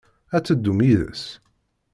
Ad 0.35 0.43
teddumt 0.43 0.85
yid-s? 0.87 1.23